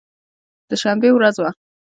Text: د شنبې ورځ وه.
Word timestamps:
د 0.69 0.71
شنبې 0.81 1.09
ورځ 1.13 1.35
وه. 1.41 1.49